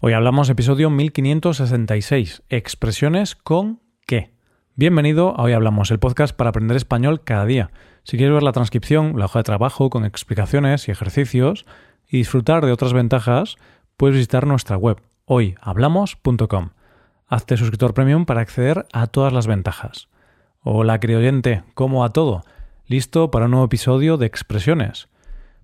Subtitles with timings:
[0.00, 4.30] Hoy hablamos episodio 1566, expresiones con qué.
[4.76, 7.72] Bienvenido a Hoy Hablamos, el podcast para aprender español cada día.
[8.04, 11.66] Si quieres ver la transcripción, la hoja de trabajo con explicaciones y ejercicios
[12.06, 13.56] y disfrutar de otras ventajas,
[13.96, 16.70] puedes visitar nuestra web hoyhablamos.com.
[17.26, 20.08] Hazte suscriptor premium para acceder a todas las ventajas.
[20.60, 22.44] Hola, querido oyente, ¿cómo va todo?
[22.86, 25.08] ¿Listo para un nuevo episodio de expresiones?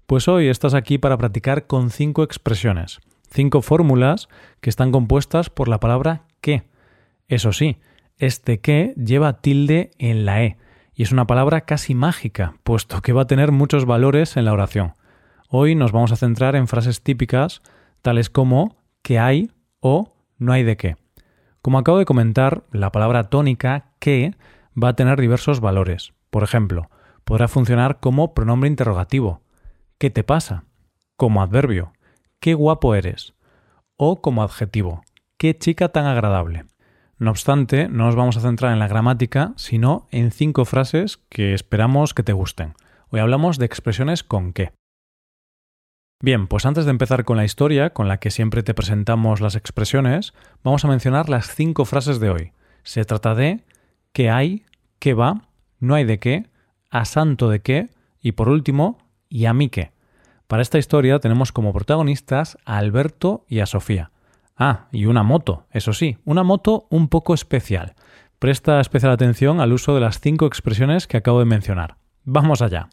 [0.08, 3.00] Pues hoy estás aquí para practicar con cinco expresiones
[3.34, 4.28] cinco fórmulas
[4.60, 6.62] que están compuestas por la palabra que.
[7.26, 7.78] Eso sí,
[8.16, 10.56] este que lleva tilde en la E
[10.94, 14.52] y es una palabra casi mágica, puesto que va a tener muchos valores en la
[14.52, 14.94] oración.
[15.48, 17.60] Hoy nos vamos a centrar en frases típicas
[18.02, 20.96] tales como que hay o no hay de qué.
[21.60, 24.34] Como acabo de comentar, la palabra tónica que
[24.80, 26.12] va a tener diversos valores.
[26.30, 26.90] Por ejemplo,
[27.24, 29.40] podrá funcionar como pronombre interrogativo.
[29.98, 30.64] ¿Qué te pasa?
[31.16, 31.93] Como adverbio
[32.40, 33.34] qué guapo eres,
[33.96, 35.02] o como adjetivo,
[35.38, 36.64] qué chica tan agradable.
[37.18, 41.54] No obstante, no nos vamos a centrar en la gramática, sino en cinco frases que
[41.54, 42.74] esperamos que te gusten.
[43.10, 44.72] Hoy hablamos de expresiones con qué.
[46.20, 49.56] Bien, pues antes de empezar con la historia, con la que siempre te presentamos las
[49.56, 52.52] expresiones, vamos a mencionar las cinco frases de hoy.
[52.82, 53.64] Se trata de
[54.12, 54.64] qué hay,
[54.98, 55.48] qué va,
[55.80, 56.46] no hay de qué,
[56.90, 57.90] a santo de qué
[58.20, 59.93] y por último, y a mí qué.
[60.46, 64.10] Para esta historia tenemos como protagonistas a Alberto y a Sofía.
[64.56, 67.94] Ah, y una moto, eso sí, una moto un poco especial.
[68.38, 71.96] Presta especial atención al uso de las cinco expresiones que acabo de mencionar.
[72.24, 72.90] Vamos allá.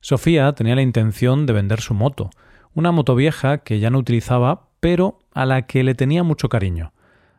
[0.00, 2.30] Sofía tenía la intención de vender su moto,
[2.74, 6.92] una moto vieja que ya no utilizaba, pero a la que le tenía mucho cariño.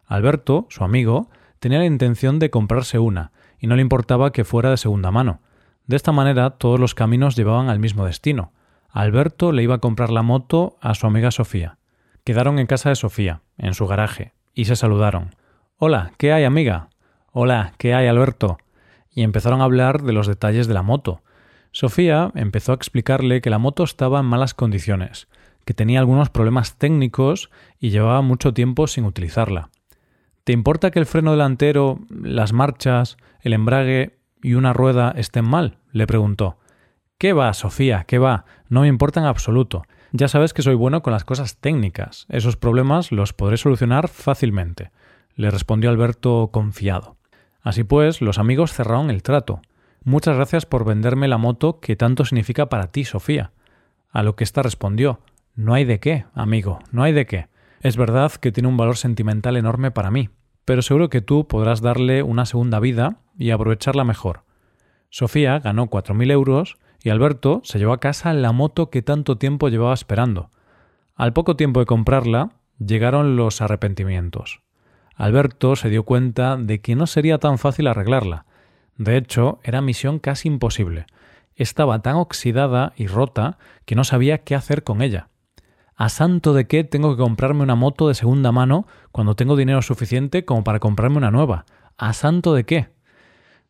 [0.06, 4.70] Alberto, su amigo, tenía la intención de comprarse una, y no le importaba que fuera
[4.70, 5.42] de segunda mano.
[5.86, 8.52] De esta manera todos los caminos llevaban al mismo destino,
[8.92, 11.78] Alberto le iba a comprar la moto a su amiga Sofía.
[12.24, 15.36] Quedaron en casa de Sofía, en su garaje, y se saludaron.
[15.78, 16.90] Hola, ¿qué hay, amiga?
[17.32, 18.58] Hola, ¿qué hay, Alberto?
[19.12, 21.22] Y empezaron a hablar de los detalles de la moto.
[21.72, 25.28] Sofía empezó a explicarle que la moto estaba en malas condiciones,
[25.66, 29.70] que tenía algunos problemas técnicos y llevaba mucho tiempo sin utilizarla.
[30.44, 35.78] ¿Te importa que el freno delantero, las marchas, el embrague y una rueda estén mal?
[35.92, 36.58] le preguntó.
[37.20, 38.06] ¿Qué va, Sofía?
[38.08, 38.46] ¿Qué va?
[38.70, 39.84] No me importa en absoluto.
[40.14, 42.26] Ya sabes que soy bueno con las cosas técnicas.
[42.30, 44.92] Esos problemas los podré solucionar fácilmente,
[45.36, 47.18] le respondió Alberto confiado.
[47.62, 49.60] Así pues, los amigos cerraron el trato.
[50.06, 53.52] Muchas gracias por venderme la moto que tanto significa para ti, Sofía.
[54.12, 55.20] A lo que ésta respondió
[55.56, 57.50] No hay de qué, amigo, no hay de qué.
[57.82, 60.30] Es verdad que tiene un valor sentimental enorme para mí,
[60.64, 64.46] pero seguro que tú podrás darle una segunda vida y aprovecharla mejor.
[65.10, 69.38] Sofía ganó cuatro mil euros y Alberto se llevó a casa la moto que tanto
[69.38, 70.50] tiempo llevaba esperando.
[71.16, 74.62] Al poco tiempo de comprarla, llegaron los arrepentimientos.
[75.16, 78.46] Alberto se dio cuenta de que no sería tan fácil arreglarla.
[78.98, 81.06] De hecho, era misión casi imposible.
[81.56, 85.28] Estaba tan oxidada y rota que no sabía qué hacer con ella.
[85.96, 89.82] ¿A santo de qué tengo que comprarme una moto de segunda mano cuando tengo dinero
[89.82, 91.66] suficiente como para comprarme una nueva?
[91.98, 92.88] ¿A santo de qué?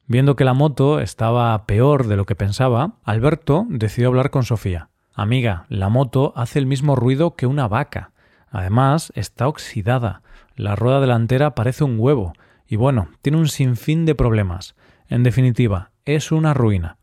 [0.10, 4.90] Viendo que la moto estaba peor de lo que pensaba, Alberto decidió hablar con Sofía.
[5.14, 8.10] Amiga, la moto hace el mismo ruido que una vaca.
[8.50, 10.24] Además, está oxidada.
[10.56, 12.34] La rueda delantera parece un huevo.
[12.68, 14.76] Y bueno, tiene un sinfín de problemas.
[15.10, 16.98] En definitiva, es una ruina.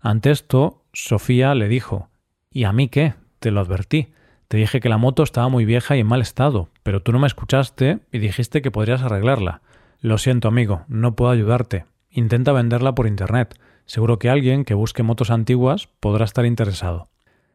[0.00, 2.08] Ante esto, Sofía le dijo
[2.52, 3.14] ¿Y a mí qué?
[3.40, 4.12] Te lo advertí.
[4.46, 7.18] Te dije que la moto estaba muy vieja y en mal estado, pero tú no
[7.18, 9.60] me escuchaste y dijiste que podrías arreglarla.
[10.00, 11.86] Lo siento, amigo, no puedo ayudarte.
[12.16, 13.58] Intenta venderla por Internet.
[13.86, 17.08] Seguro que alguien que busque motos antiguas podrá estar interesado.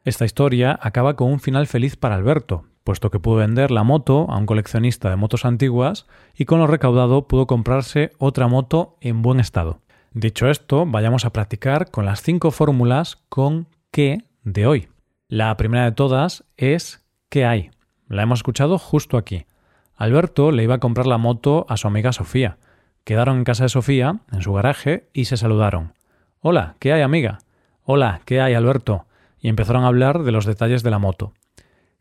[0.04, 4.30] Esta historia acaba con un final feliz para Alberto, puesto que pudo vender la moto
[4.30, 9.22] a un coleccionista de motos antiguas y con lo recaudado pudo comprarse otra moto en
[9.22, 9.80] buen estado.
[10.12, 14.90] Dicho esto, vayamos a practicar con las cinco fórmulas con qué de hoy.
[15.30, 17.72] La primera de todas es ¿qué hay?
[18.10, 19.46] La hemos escuchado justo aquí.
[19.96, 22.58] Alberto le iba a comprar la moto a su amiga Sofía.
[23.04, 25.94] Quedaron en casa de Sofía, en su garaje, y se saludaron.
[26.42, 27.40] Hola, ¿qué hay, amiga?
[27.84, 29.06] Hola, ¿qué hay, Alberto?
[29.40, 31.34] Y empezaron a hablar de los detalles de la moto.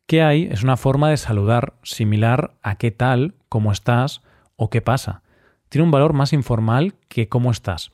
[0.06, 0.44] ¿Qué hay?
[0.44, 4.22] es una forma de saludar similar a qué tal, cómo estás
[4.56, 5.22] o qué pasa.
[5.68, 7.92] Tiene un valor más informal que cómo estás.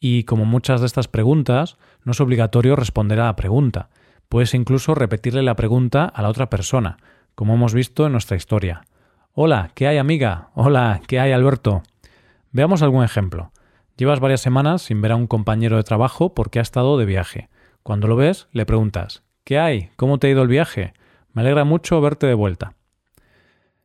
[0.00, 3.88] Y como muchas de estas preguntas, no es obligatorio responder a la pregunta.
[4.28, 6.96] Puedes incluso repetirle la pregunta a la otra persona,
[7.34, 8.82] como hemos visto en nuestra historia.
[9.34, 10.48] Hola, ¿qué hay amiga?
[10.54, 11.82] Hola, ¿qué hay Alberto?
[12.52, 13.50] Veamos algún ejemplo.
[13.96, 17.48] Llevas varias semanas sin ver a un compañero de trabajo porque ha estado de viaje.
[17.82, 19.90] Cuando lo ves, le preguntas ¿Qué hay?
[19.96, 20.92] ¿Cómo te ha ido el viaje?
[21.32, 22.74] Me alegra mucho verte de vuelta.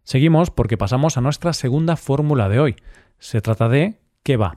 [0.03, 2.75] Seguimos porque pasamos a nuestra segunda fórmula de hoy.
[3.19, 4.53] Se trata de ¿qué va?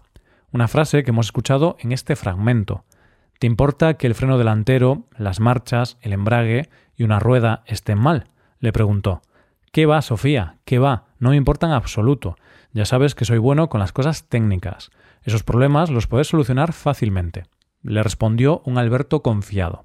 [0.51, 2.85] Una frase que hemos escuchado en este fragmento.
[3.39, 8.27] ¿Te importa que el freno delantero, las marchas, el embrague y una rueda estén mal?
[8.59, 9.23] le preguntó.
[9.73, 10.57] ¿Qué va, Sofía?
[10.65, 11.07] ¿Qué va?
[11.19, 12.37] No me importa en absoluto.
[12.73, 14.91] Ya sabes que soy bueno con las cosas técnicas.
[15.23, 17.45] Esos problemas los puedes solucionar fácilmente.
[17.83, 19.83] Le respondió un Alberto confiado.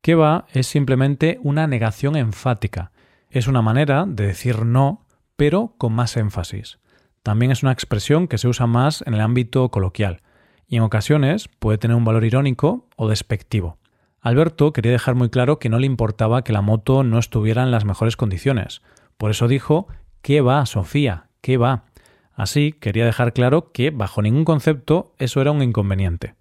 [0.00, 0.46] ¿Qué va?
[0.52, 2.92] es simplemente una negación enfática.
[3.30, 5.06] Es una manera de decir no,
[5.36, 6.78] pero con más énfasis.
[7.22, 10.22] También es una expresión que se usa más en el ámbito coloquial
[10.66, 13.78] y en ocasiones puede tener un valor irónico o despectivo.
[14.20, 17.70] Alberto quería dejar muy claro que no le importaba que la moto no estuviera en
[17.70, 18.82] las mejores condiciones.
[19.16, 19.88] Por eso dijo
[20.22, 21.27] ¿Qué va, Sofía?
[21.40, 21.84] ¿Qué va?
[22.32, 26.34] Así quería dejar claro que bajo ningún concepto eso era un inconveniente.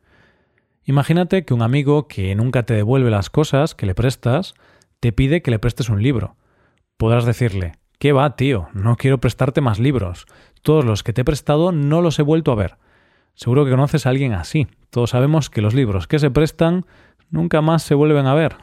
[0.85, 4.53] Imagínate que un amigo que nunca te devuelve las cosas que le prestas
[4.99, 6.35] te pide que le prestes un libro.
[6.97, 8.69] Podrás decirle ¿Qué va, tío?
[8.73, 10.27] No quiero prestarte más libros.
[10.61, 12.77] Todos los que te he prestado no los he vuelto a ver.
[13.33, 14.67] Seguro que conoces a alguien así.
[14.91, 16.85] Todos sabemos que los libros que se prestan
[17.31, 18.55] nunca más se vuelven a ver.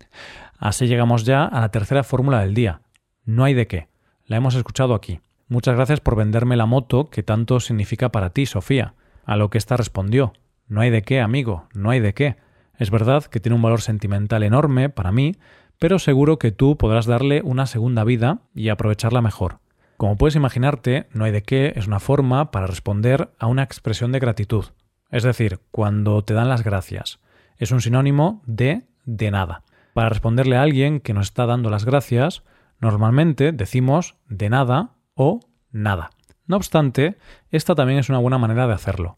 [0.58, 2.82] así llegamos ya a la tercera fórmula del día.
[3.24, 3.88] No hay de qué.
[4.26, 5.20] La hemos escuchado aquí.
[5.48, 8.94] Muchas gracias por venderme la moto que tanto significa para ti, Sofía.
[9.24, 10.32] A lo que ésta respondió.
[10.68, 12.36] No hay de qué, amigo, no hay de qué.
[12.78, 15.36] Es verdad que tiene un valor sentimental enorme para mí,
[15.78, 19.58] pero seguro que tú podrás darle una segunda vida y aprovecharla mejor.
[19.96, 24.12] Como puedes imaginarte, no hay de qué es una forma para responder a una expresión
[24.12, 24.66] de gratitud.
[25.10, 27.20] Es decir, cuando te dan las gracias.
[27.58, 29.62] Es un sinónimo de de nada.
[29.92, 32.42] Para responderle a alguien que nos está dando las gracias,
[32.80, 35.40] normalmente decimos de nada o
[35.70, 36.10] nada.
[36.46, 37.16] No obstante,
[37.50, 39.16] esta también es una buena manera de hacerlo.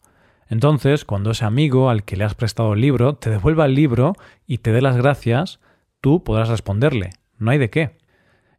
[0.49, 4.13] Entonces, cuando ese amigo al que le has prestado el libro te devuelva el libro
[4.45, 5.59] y te dé las gracias,
[5.99, 7.97] tú podrás responderle, no hay de qué.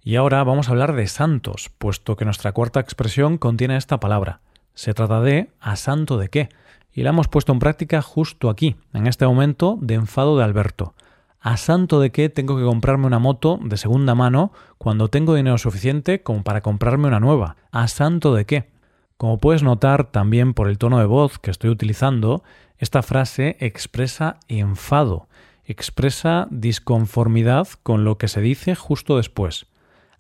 [0.02, 4.40] Y ahora vamos a hablar de santos, puesto que nuestra cuarta expresión contiene esta palabra.
[4.74, 6.48] Se trata de ¿a santo de qué?
[6.92, 10.94] Y la hemos puesto en práctica justo aquí, en este momento de enfado de Alberto.
[11.40, 15.56] ¿A santo de qué tengo que comprarme una moto de segunda mano cuando tengo dinero
[15.56, 17.56] suficiente como para comprarme una nueva?
[17.70, 18.68] ¿A santo de qué?
[19.16, 22.42] Como puedes notar también por el tono de voz que estoy utilizando,
[22.76, 25.28] esta frase expresa enfado,
[25.64, 29.66] expresa disconformidad con lo que se dice justo después.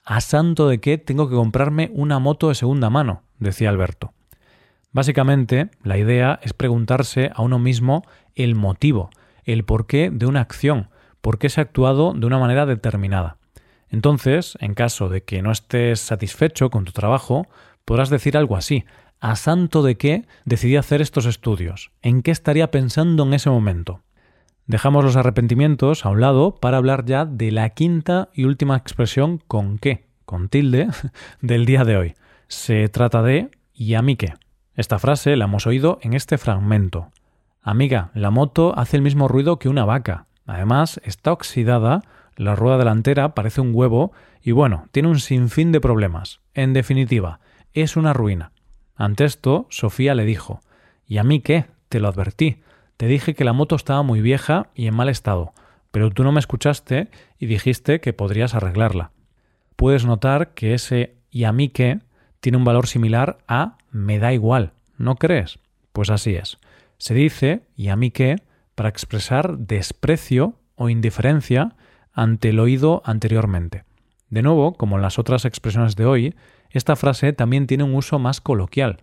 [0.04, 3.22] ¿A santo de qué tengo que comprarme una moto de segunda mano?
[3.40, 4.12] decía Alberto.
[4.92, 8.04] Básicamente, la idea es preguntarse a uno mismo
[8.36, 9.10] el motivo,
[9.44, 10.88] el porqué de una acción,
[11.20, 13.36] por qué se ha actuado de una manera determinada.
[13.90, 17.46] Entonces, en caso de que no estés satisfecho con tu trabajo,
[17.84, 18.84] podrás decir algo así.
[19.20, 21.90] ¿A santo de qué decidí hacer estos estudios?
[22.02, 24.02] ¿En qué estaría pensando en ese momento?
[24.66, 29.38] Dejamos los arrepentimientos a un lado para hablar ya de la quinta y última expresión
[29.48, 30.88] con qué, con tilde,
[31.40, 32.14] del día de hoy.
[32.46, 34.34] Se trata de ¿y a mí qué?
[34.74, 37.10] Esta frase la hemos oído en este fragmento.
[37.62, 40.27] Amiga, la moto hace el mismo ruido que una vaca.
[40.48, 42.00] Además, está oxidada,
[42.34, 44.12] la rueda delantera parece un huevo
[44.42, 46.40] y bueno, tiene un sinfín de problemas.
[46.54, 47.38] En definitiva,
[47.74, 48.52] es una ruina.
[48.96, 50.62] Ante esto, Sofía le dijo
[51.06, 51.66] ¿Y a mí qué?
[51.90, 52.62] Te lo advertí.
[52.96, 55.52] Te dije que la moto estaba muy vieja y en mal estado,
[55.90, 59.10] pero tú no me escuchaste y dijiste que podrías arreglarla.
[59.76, 62.00] Puedes notar que ese y a mí qué
[62.40, 65.58] tiene un valor similar a me da igual, ¿no crees?
[65.92, 66.56] Pues así es.
[66.96, 68.47] Se dice y a mí qué
[68.78, 71.74] para expresar desprecio o indiferencia
[72.12, 73.82] ante el oído anteriormente.
[74.30, 76.36] De nuevo, como en las otras expresiones de hoy,
[76.70, 78.98] esta frase también tiene un uso más coloquial,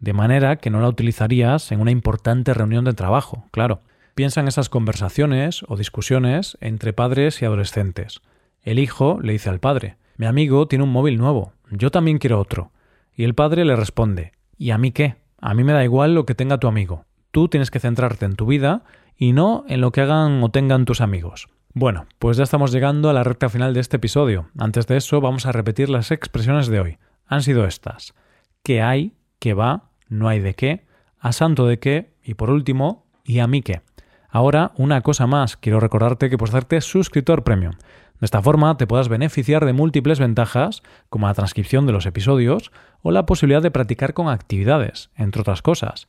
[0.00, 3.82] de manera que no la utilizarías en una importante reunión de trabajo, claro.
[4.14, 8.22] Piensa en esas conversaciones o discusiones entre padres y adolescentes.
[8.62, 12.40] El hijo le dice al padre, mi amigo tiene un móvil nuevo, yo también quiero
[12.40, 12.72] otro.
[13.14, 15.16] Y el padre le responde, ¿y a mí qué?
[15.38, 17.04] A mí me da igual lo que tenga tu amigo.
[17.30, 18.84] Tú tienes que centrarte en tu vida
[19.18, 21.48] y no en lo que hagan o tengan tus amigos.
[21.74, 24.48] Bueno, pues ya estamos llegando a la recta final de este episodio.
[24.56, 26.98] Antes de eso vamos a repetir las expresiones de hoy.
[27.26, 28.14] Han sido estas.
[28.62, 29.14] ¿Qué hay?
[29.38, 29.88] ¿Qué va?
[30.08, 30.86] no hay de qué,
[31.18, 33.82] a santo de qué y por último, y a mí qué.
[34.30, 37.74] Ahora, una cosa más, quiero recordarte que puedes hacerte suscriptor premium.
[38.20, 42.72] De esta forma te puedas beneficiar de múltiples ventajas, como la transcripción de los episodios
[43.02, 46.08] o la posibilidad de practicar con actividades, entre otras cosas.